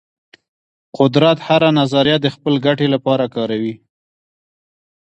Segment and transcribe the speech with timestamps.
[0.97, 3.75] قدرت هره نظریه د خپل ګټې لپاره کاروي.